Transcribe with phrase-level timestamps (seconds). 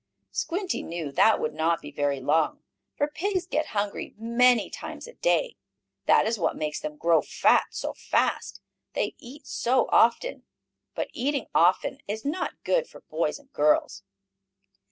[0.31, 2.63] Squinty knew that would not be very long,
[2.97, 5.57] for pigs get hungry many times a day.
[6.07, 8.61] That is what makes them grow fat so fast
[8.93, 10.41] they eat so often.
[10.95, 14.01] But eating often is not good for boys and girls.